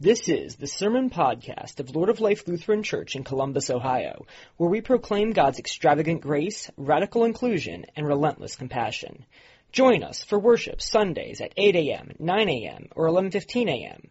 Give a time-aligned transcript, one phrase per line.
[0.00, 4.70] This is the Sermon Podcast of Lord of Life Lutheran Church in Columbus, Ohio, where
[4.70, 9.26] we proclaim God's extravagant grace, radical inclusion, and relentless compassion.
[9.72, 14.02] Join us for worship Sundays at 8 a.m., 9 a.m., or 11:15 a.m.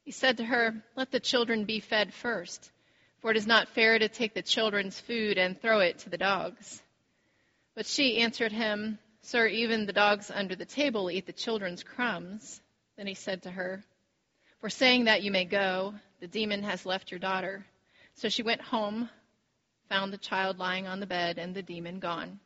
[0.08, 2.72] He said to her, Let the children be fed first,
[3.20, 6.18] for it is not fair to take the children's food and throw it to the
[6.18, 6.82] dogs.
[7.76, 12.62] But she answered him, Sir, even the dogs under the table eat the children's crumbs.
[12.96, 13.84] Then he said to her,
[14.62, 17.66] For saying that you may go, the demon has left your daughter.
[18.14, 19.10] So she went home,
[19.90, 22.40] found the child lying on the bed, and the demon gone.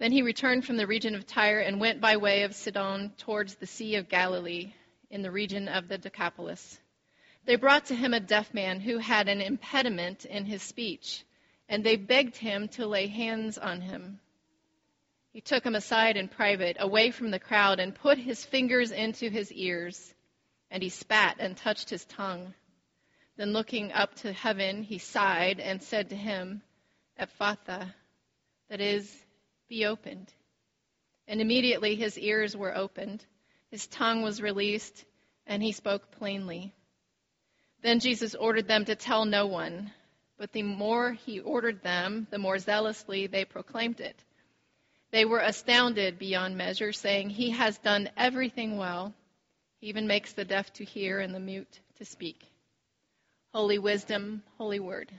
[0.00, 3.54] Then he returned from the region of Tyre and went by way of Sidon towards
[3.54, 4.72] the Sea of Galilee
[5.10, 6.78] in the region of the Decapolis.
[7.44, 11.24] They brought to him a deaf man who had an impediment in his speech,
[11.68, 14.20] and they begged him to lay hands on him.
[15.32, 19.30] He took him aside in private, away from the crowd, and put his fingers into
[19.30, 20.14] his ears,
[20.70, 22.54] and he spat and touched his tongue.
[23.36, 26.62] Then looking up to heaven, he sighed and said to him,
[27.18, 27.94] Ephphatha,
[28.68, 29.16] that is,
[29.68, 30.32] be opened.
[31.26, 33.24] And immediately his ears were opened
[33.70, 35.04] his tongue was released,
[35.46, 36.72] and he spoke plainly.
[37.82, 39.92] Then Jesus ordered them to tell no one,
[40.38, 44.24] but the more he ordered them, the more zealously they proclaimed it.
[45.10, 49.14] They were astounded beyond measure, saying, He has done everything well.
[49.80, 52.44] He even makes the deaf to hear and the mute to speak.
[53.52, 55.10] Holy wisdom, holy word.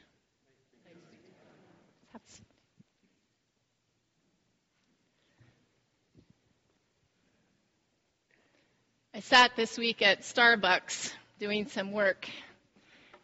[9.19, 12.29] I sat this week at Starbucks doing some work.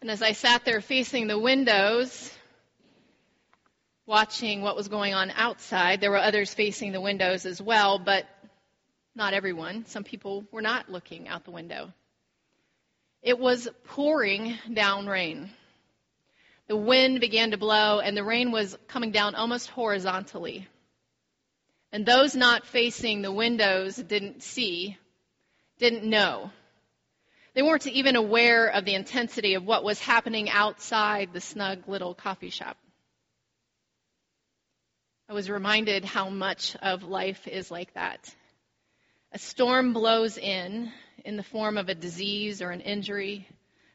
[0.01, 2.33] And as I sat there facing the windows,
[4.06, 8.25] watching what was going on outside, there were others facing the windows as well, but
[9.16, 9.85] not everyone.
[9.85, 11.94] Some people were not looking out the window.
[13.22, 15.50] It was pouring down rain.
[16.67, 20.67] The wind began to blow, and the rain was coming down almost horizontally.
[21.94, 24.97] And those not facing the windows didn't see
[25.78, 26.52] didn't know.
[27.53, 32.13] They weren't even aware of the intensity of what was happening outside the snug little
[32.13, 32.78] coffee shop.
[35.30, 38.34] I was reminded how much of life is like that.
[39.31, 40.91] A storm blows in
[41.24, 43.47] in the form of a disease or an injury,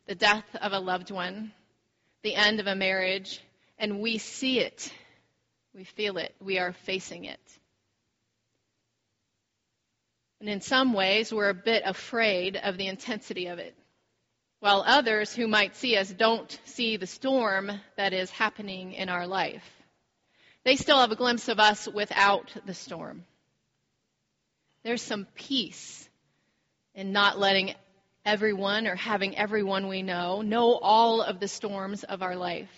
[0.07, 1.53] the death of a loved one,
[2.23, 3.41] the end of a marriage,
[3.79, 4.93] and we see it.
[5.75, 6.35] We feel it.
[6.41, 7.41] We are facing it.
[10.41, 13.75] And in some ways, we're a bit afraid of the intensity of it.
[14.61, 19.27] While others who might see us don't see the storm that is happening in our
[19.27, 19.65] life.
[20.65, 23.25] They still have a glimpse of us without the storm.
[24.83, 26.09] There's some peace
[26.95, 27.75] in not letting
[28.25, 32.71] everyone or having everyone we know know all of the storms of our life.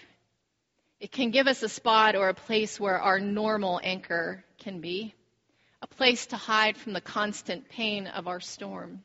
[1.00, 5.14] It can give us a spot or a place where our normal anchor can be
[5.92, 9.02] place to hide from the constant pain of our storm,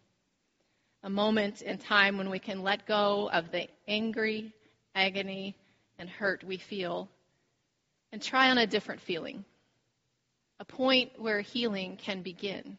[1.03, 4.53] a moment in time when we can let go of the angry
[4.95, 5.55] agony
[5.99, 7.09] and hurt we feel
[8.11, 9.43] and try on a different feeling,
[10.59, 12.77] a point where healing can begin.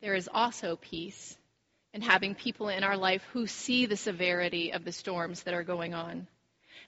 [0.00, 1.36] There is also peace
[1.94, 5.62] in having people in our life who see the severity of the storms that are
[5.62, 6.26] going on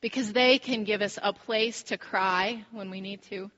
[0.00, 3.50] because they can give us a place to cry when we need to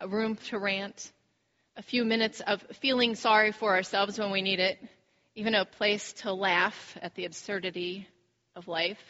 [0.00, 1.12] a room to rant,
[1.76, 4.78] a few minutes of feeling sorry for ourselves when we need it,
[5.34, 8.08] even a place to laugh at the absurdity
[8.54, 9.02] of life,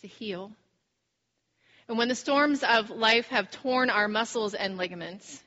[0.00, 0.50] to heal.
[1.86, 5.42] And when the storms of life have torn our muscles and ligaments,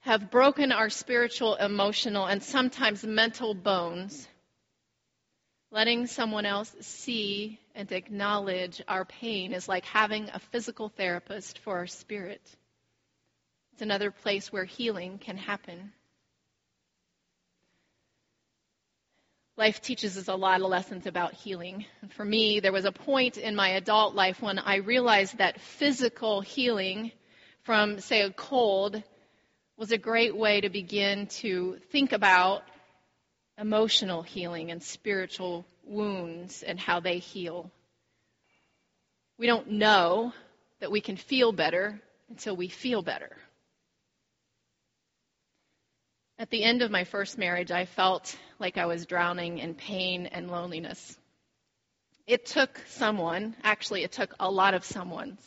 [0.00, 4.26] have broken our spiritual, emotional, and sometimes mental bones,
[5.70, 11.76] letting someone else see and acknowledge our pain is like having a physical therapist for
[11.76, 12.40] our spirit.
[13.80, 15.94] It's another place where healing can happen.
[19.56, 21.86] Life teaches us a lot of lessons about healing.
[22.10, 26.42] For me, there was a point in my adult life when I realized that physical
[26.42, 27.10] healing
[27.62, 29.02] from, say, a cold
[29.78, 32.64] was a great way to begin to think about
[33.56, 37.70] emotional healing and spiritual wounds and how they heal.
[39.38, 40.34] We don't know
[40.80, 41.98] that we can feel better
[42.28, 43.38] until we feel better.
[46.40, 50.24] At the end of my first marriage, I felt like I was drowning in pain
[50.24, 51.18] and loneliness.
[52.26, 55.38] It took someone, actually, it took a lot of someone's,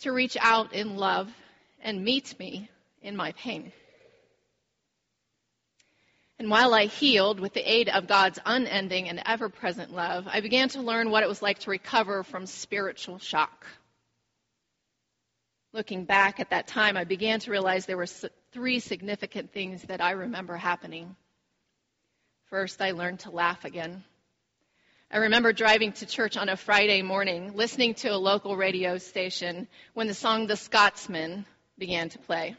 [0.00, 1.32] to reach out in love
[1.82, 2.68] and meet me
[3.00, 3.72] in my pain.
[6.38, 10.42] And while I healed with the aid of God's unending and ever present love, I
[10.42, 13.66] began to learn what it was like to recover from spiritual shock.
[15.74, 18.06] Looking back at that time, I began to realize there were
[18.52, 21.16] three significant things that I remember happening.
[22.50, 24.04] First, I learned to laugh again.
[25.10, 29.66] I remember driving to church on a Friday morning, listening to a local radio station
[29.94, 31.46] when the song The Scotsman
[31.78, 32.54] began to play.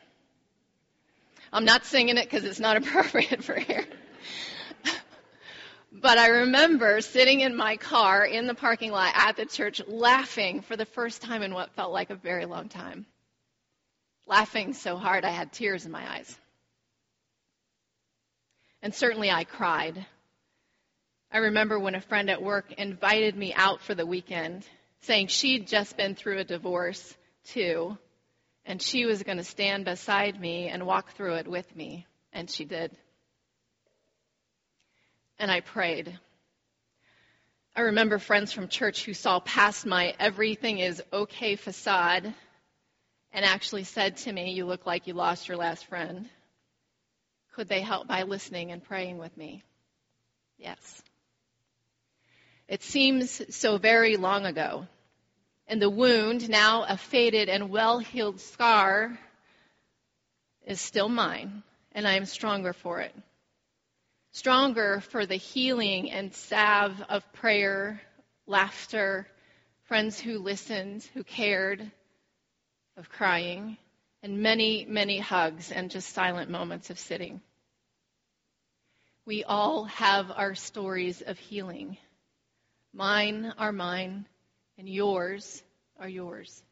[1.51, 3.86] I'm not singing it because it's not appropriate for here.
[6.01, 10.62] But I remember sitting in my car in the parking lot at the church laughing
[10.62, 13.06] for the first time in what felt like a very long time.
[14.25, 16.38] Laughing so hard I had tears in my eyes.
[18.81, 20.06] And certainly I cried.
[21.31, 24.66] I remember when a friend at work invited me out for the weekend,
[25.01, 27.98] saying she'd just been through a divorce too,
[28.66, 32.07] and she was going to stand beside me and walk through it with me.
[32.31, 32.92] And she did.
[35.44, 36.18] And I prayed.
[37.75, 42.34] I remember friends from church who saw past my everything is okay facade
[43.34, 46.30] and actually said to me, You look like you lost your last friend.
[47.56, 49.63] Could they help by listening and praying with me?
[50.57, 51.04] Yes.
[52.69, 54.88] It seems so very long ago.
[55.68, 59.19] And the wound, now a faded and well healed scar,
[60.66, 63.13] is still mine, and I am stronger for it.
[64.33, 68.01] Stronger for the healing and salve of prayer,
[68.47, 69.27] laughter,
[69.83, 71.91] friends who listened, who cared,
[72.97, 73.77] of crying,
[74.24, 77.41] and many, many hugs and just silent moments of sitting.
[79.27, 81.97] We all have our stories of healing.
[82.91, 84.25] Mine are mine,
[84.80, 85.62] and yours
[86.00, 86.63] are yours.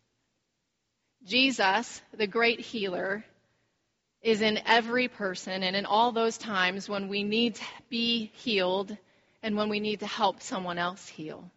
[1.25, 3.23] Jesus, the great healer,
[4.21, 8.95] is in every person and in all those times when we need to be healed
[9.41, 11.49] and when we need to help someone else heal.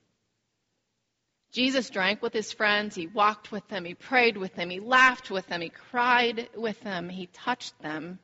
[1.52, 2.96] Jesus drank with his friends.
[2.96, 3.84] He walked with them.
[3.84, 4.70] He prayed with them.
[4.70, 5.60] He laughed with them.
[5.60, 7.08] He cried with them.
[7.08, 8.18] He touched them,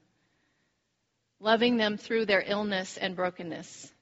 [1.39, 3.93] loving them through their illness and brokenness,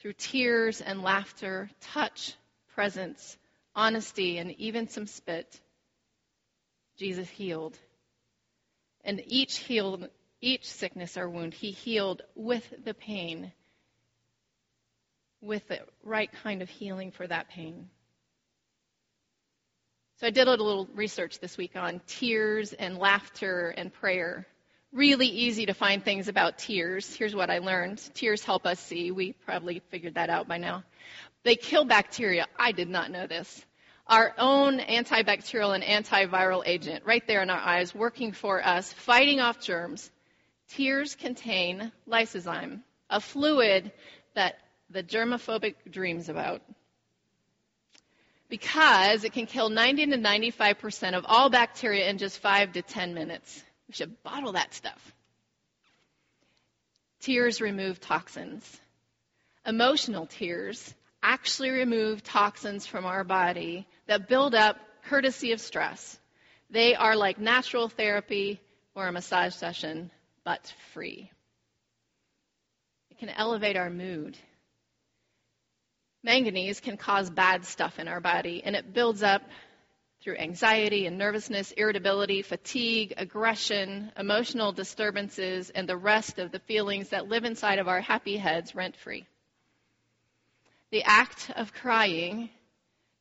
[0.00, 2.34] through tears and laughter, touch,
[2.74, 3.38] presence,
[3.74, 5.58] honesty, and even some spit.
[6.98, 7.78] Jesus healed.
[9.04, 10.08] And each healed,
[10.40, 13.52] each sickness or wound, he healed with the pain,
[15.40, 17.90] with the right kind of healing for that pain.
[20.20, 24.46] So I did a little research this week on tears and laughter and prayer.
[24.92, 27.14] Really easy to find things about tears.
[27.14, 27.98] Here's what I learned.
[28.14, 29.10] Tears help us see.
[29.10, 30.84] We probably figured that out by now.
[31.42, 32.46] They kill bacteria.
[32.56, 33.66] I did not know this.
[34.06, 39.40] Our own antibacterial and antiviral agent right there in our eyes working for us, fighting
[39.40, 40.10] off germs.
[40.68, 43.92] Tears contain lysozyme, a fluid
[44.34, 44.58] that
[44.90, 46.62] the germophobic dreams about
[48.48, 53.14] because it can kill 90 to 95% of all bacteria in just 5 to 10
[53.14, 53.64] minutes.
[53.88, 55.12] We should bottle that stuff.
[57.20, 58.80] Tears remove toxins.
[59.66, 66.18] Emotional tears actually remove toxins from our body that build up courtesy of stress.
[66.70, 68.60] They are like natural therapy
[68.94, 70.10] or a massage session,
[70.44, 71.30] but free.
[73.10, 74.36] It can elevate our mood
[76.24, 79.42] manganese can cause bad stuff in our body, and it builds up
[80.22, 87.10] through anxiety and nervousness, irritability, fatigue, aggression, emotional disturbances, and the rest of the feelings
[87.10, 89.26] that live inside of our happy heads rent free.
[90.90, 92.48] The act of crying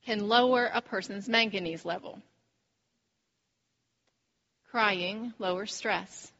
[0.06, 2.22] can lower a person's manganese level.
[4.70, 6.32] Crying lowers stress.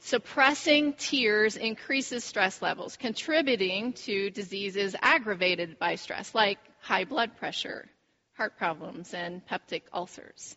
[0.00, 7.88] Suppressing tears increases stress levels, contributing to diseases aggravated by stress, like high blood pressure,
[8.34, 10.56] heart problems, and peptic ulcers.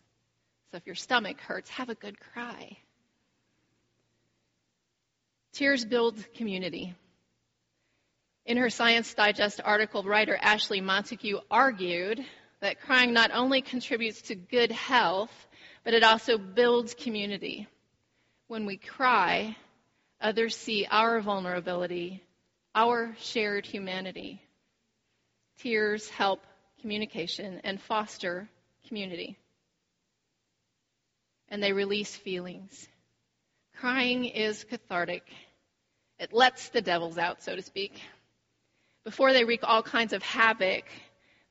[0.71, 2.77] So if your stomach hurts, have a good cry.
[5.53, 6.95] Tears build community.
[8.45, 12.23] In her Science Digest article, writer Ashley Montagu argued
[12.59, 15.31] that crying not only contributes to good health,
[15.83, 17.67] but it also builds community.
[18.47, 19.55] When we cry,
[20.21, 22.21] others see our vulnerability,
[22.75, 24.43] our shared humanity.
[25.57, 26.45] Tears help
[26.81, 28.47] communication and foster
[28.87, 29.39] community.
[31.49, 32.87] And they release feelings.
[33.77, 35.23] Crying is cathartic.
[36.19, 37.99] It lets the devils out, so to speak,
[39.05, 40.83] before they wreak all kinds of havoc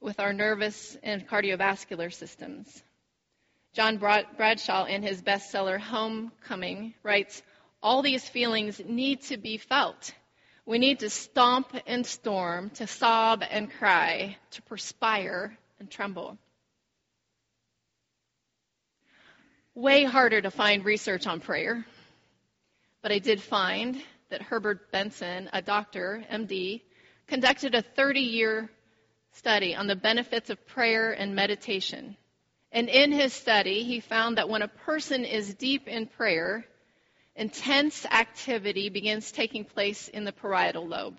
[0.00, 2.82] with our nervous and cardiovascular systems.
[3.73, 7.42] John Bradshaw, in his bestseller Homecoming, writes
[7.82, 10.12] All these feelings need to be felt.
[10.66, 16.38] We need to stomp and storm, to sob and cry, to perspire and tremble.
[19.75, 21.84] Way harder to find research on prayer,
[23.02, 26.80] but I did find that Herbert Benson, a doctor, MD,
[27.26, 28.70] conducted a 30 year
[29.32, 32.16] study on the benefits of prayer and meditation.
[32.72, 36.64] And in his study, he found that when a person is deep in prayer,
[37.36, 41.18] intense activity begins taking place in the parietal lobe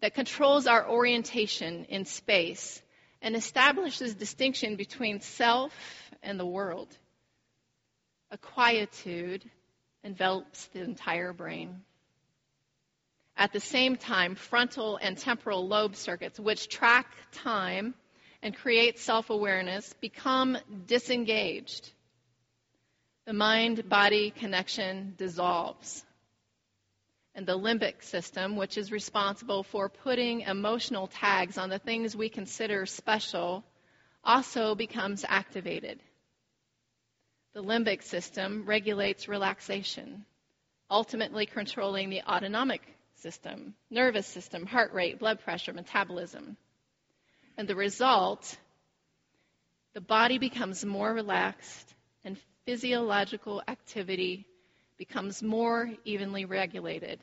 [0.00, 2.80] that controls our orientation in space
[3.20, 5.72] and establishes distinction between self
[6.22, 6.88] and the world.
[8.30, 9.44] A quietude
[10.04, 11.82] envelops the entire brain.
[13.38, 17.94] At the same time, frontal and temporal lobe circuits, which track time
[18.42, 21.92] and create self awareness become disengaged.
[23.26, 26.04] The mind body connection dissolves.
[27.36, 32.28] And the limbic system, which is responsible for putting emotional tags on the things we
[32.28, 33.62] consider special,
[34.24, 36.00] also becomes activated.
[37.54, 40.24] The limbic system regulates relaxation,
[40.90, 46.56] ultimately controlling the autonomic system, nervous system, heart rate, blood pressure, metabolism.
[47.56, 48.56] And the result,
[49.94, 51.94] the body becomes more relaxed
[52.24, 54.46] and physiological activity
[54.98, 57.20] becomes more evenly regulated.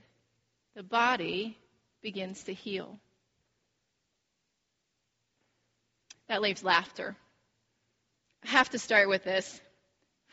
[0.75, 1.57] The body
[2.01, 2.99] begins to heal.
[6.27, 7.15] That leaves laughter.
[8.43, 9.61] I have to start with this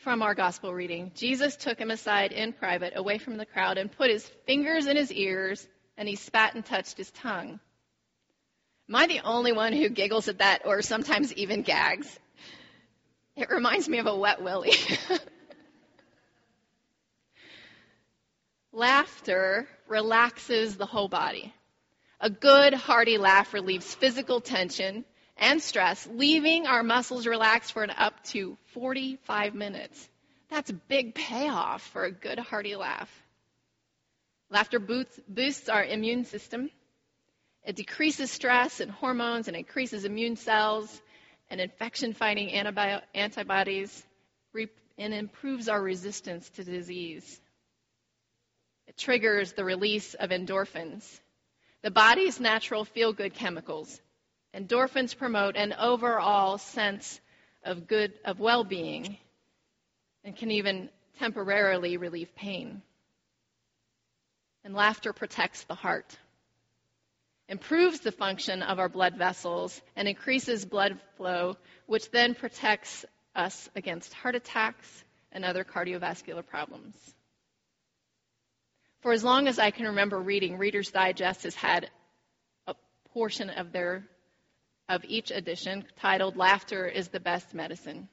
[0.03, 1.11] from our gospel reading.
[1.15, 4.97] Jesus took him aside in private, away from the crowd, and put his fingers in
[4.97, 5.65] his ears,
[5.97, 7.59] and he spat and touched his tongue.
[8.89, 12.19] Am I the only one who giggles at that or sometimes even gags?
[13.37, 14.73] It reminds me of a wet willy.
[18.73, 21.53] Laughter relaxes the whole body.
[22.19, 25.05] A good, hearty laugh relieves physical tension
[25.37, 30.09] and stress, leaving our muscles relaxed for up to 45 minutes.
[30.49, 33.09] That's a big payoff for a good, hearty laugh.
[34.49, 36.69] Laughter boosts our immune system
[37.63, 41.01] it decreases stress and hormones and increases immune cells
[41.49, 44.03] and infection fighting antibodies
[44.97, 47.39] and improves our resistance to disease.
[48.87, 51.19] It triggers the release of endorphins,
[51.81, 53.99] the body's natural feel good chemicals.
[54.55, 57.19] Endorphins promote an overall sense
[57.63, 59.17] of good of well-being
[60.23, 62.81] and can even temporarily relieve pain.
[64.63, 66.17] And laughter protects the heart
[67.49, 71.55] improves the function of our blood vessels, and increases blood flow,
[71.85, 73.05] which then protects
[73.35, 76.95] us against heart attacks and other cardiovascular problems.
[79.01, 81.89] For as long as I can remember reading, Reader's Digest has had
[82.67, 82.75] a
[83.13, 84.03] portion of their
[84.93, 88.07] of each edition titled Laughter is the Best Medicine.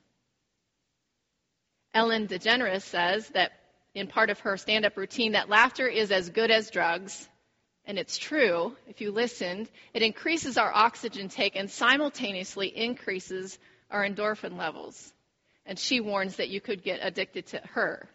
[1.92, 3.52] Ellen DeGeneres says that
[3.94, 7.28] in part of her stand up routine that laughter is as good as drugs
[7.86, 13.58] and it's true, if you listened, it increases our oxygen take and simultaneously increases
[13.90, 15.12] our endorphin levels.
[15.66, 18.08] And she warns that you could get addicted to her.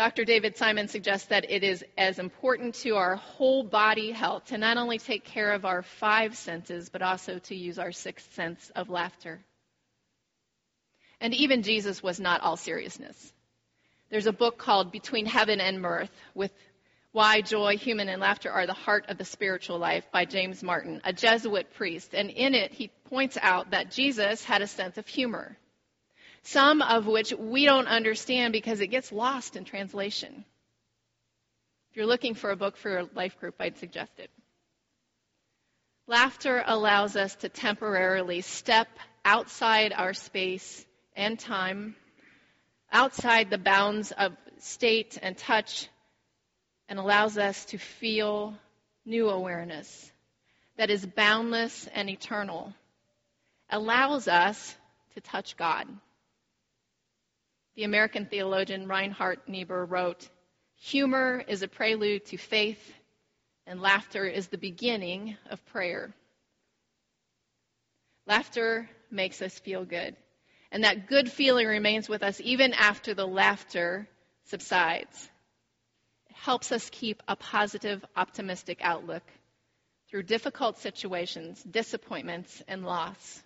[0.00, 0.24] Dr.
[0.24, 4.78] David Simon suggests that it is as important to our whole body health to not
[4.78, 8.88] only take care of our five senses, but also to use our sixth sense of
[8.88, 9.40] laughter.
[11.20, 13.30] And even Jesus was not all seriousness.
[14.08, 16.52] There's a book called Between Heaven and Mirth with
[17.12, 21.02] Why Joy, Humor, and Laughter Are the Heart of the Spiritual Life by James Martin,
[21.04, 22.14] a Jesuit priest.
[22.14, 25.58] And in it, he points out that Jesus had a sense of humor,
[26.42, 30.44] some of which we don't understand because it gets lost in translation.
[31.90, 34.30] If you're looking for a book for your life group, I'd suggest it.
[36.06, 38.88] Laughter allows us to temporarily step
[39.24, 41.94] outside our space and time
[42.92, 45.88] outside the bounds of state and touch
[46.88, 48.54] and allows us to feel
[49.04, 50.12] new awareness
[50.76, 52.72] that is boundless and eternal,
[53.68, 54.74] allows us
[55.14, 55.86] to touch God.
[57.80, 60.28] The American theologian Reinhold Niebuhr wrote,
[60.80, 62.92] Humor is a prelude to faith,
[63.66, 66.12] and laughter is the beginning of prayer.
[68.26, 70.14] Laughter makes us feel good,
[70.70, 74.06] and that good feeling remains with us even after the laughter
[74.44, 75.30] subsides.
[76.28, 79.24] It helps us keep a positive, optimistic outlook
[80.10, 83.42] through difficult situations, disappointments, and loss.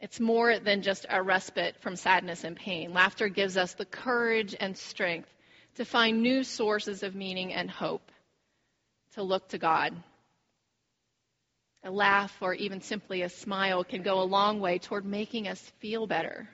[0.00, 2.92] It's more than just a respite from sadness and pain.
[2.92, 5.28] Laughter gives us the courage and strength
[5.76, 8.10] to find new sources of meaning and hope,
[9.14, 9.94] to look to God.
[11.84, 15.60] A laugh or even simply a smile can go a long way toward making us
[15.78, 16.48] feel better.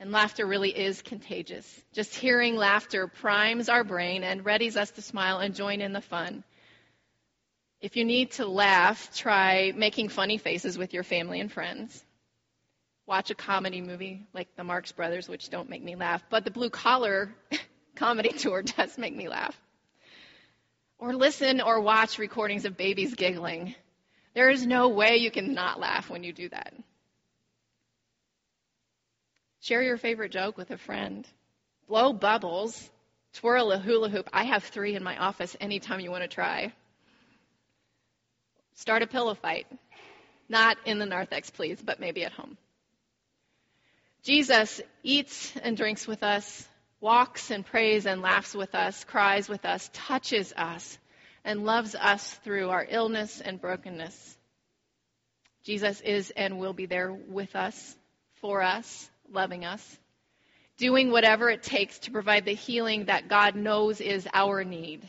[0.00, 1.82] And laughter really is contagious.
[1.92, 6.00] Just hearing laughter primes our brain and readies us to smile and join in the
[6.00, 6.44] fun.
[7.80, 12.04] If you need to laugh, try making funny faces with your family and friends
[13.08, 16.50] watch a comedy movie like the Marx Brothers, which don't make me laugh, but the
[16.50, 17.34] Blue Collar
[17.96, 19.58] comedy tour does make me laugh.
[20.98, 23.74] Or listen or watch recordings of babies giggling.
[24.34, 26.74] There is no way you can not laugh when you do that.
[29.60, 31.26] Share your favorite joke with a friend.
[31.88, 32.90] Blow bubbles.
[33.34, 34.28] Twirl a hula hoop.
[34.32, 36.72] I have three in my office anytime you want to try.
[38.74, 39.66] Start a pillow fight.
[40.48, 42.56] Not in the narthex, please, but maybe at home.
[44.22, 46.68] Jesus eats and drinks with us,
[47.00, 50.98] walks and prays and laughs with us, cries with us, touches us,
[51.44, 54.36] and loves us through our illness and brokenness.
[55.64, 57.96] Jesus is and will be there with us,
[58.40, 59.98] for us, loving us,
[60.78, 65.08] doing whatever it takes to provide the healing that God knows is our need.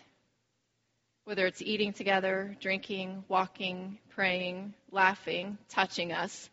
[1.25, 6.49] Whether it's eating together, drinking, walking, praying, laughing, touching us,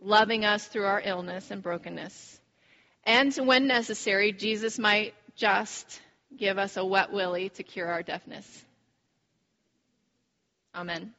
[0.00, 2.40] loving us through our illness and brokenness.
[3.04, 6.00] And when necessary, Jesus might just
[6.36, 8.64] give us a wet willy to cure our deafness.
[10.74, 11.14] Amen.